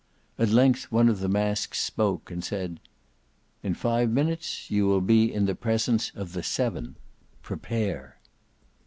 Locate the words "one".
0.91-1.09